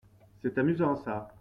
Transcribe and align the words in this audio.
C’est 0.41 0.57
amusant 0.57 0.95
ça. 0.95 1.29